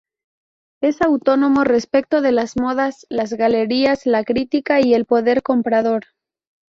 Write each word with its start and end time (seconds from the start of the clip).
Es 0.81 0.99
autónomo 1.03 1.63
respecto 1.63 2.21
de 2.21 2.31
las 2.31 2.57
modas, 2.57 3.05
las 3.11 3.33
galerías, 3.33 4.07
la 4.07 4.23
crítica 4.23 4.81
y 4.81 4.95
el 4.95 5.05
poder 5.05 5.43
comprador. 5.43 6.05